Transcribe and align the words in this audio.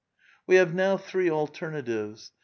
We 0.47 0.55
have 0.55 0.73
now 0.73 0.97
three 0.97 1.29
alternatives. 1.29 2.31